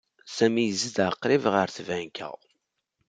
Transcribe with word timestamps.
Sami 0.35 0.63
yezdeɣ 0.65 1.11
qrib 1.21 1.43
ɣer 1.53 1.67
tbanka. 1.75 2.29